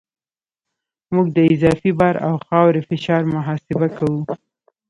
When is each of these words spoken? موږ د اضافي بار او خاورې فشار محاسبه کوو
موږ 1.13 1.27
د 1.35 1.37
اضافي 1.53 1.91
بار 1.99 2.15
او 2.27 2.33
خاورې 2.45 2.81
فشار 2.89 3.21
محاسبه 3.33 3.87
کوو 3.97 4.21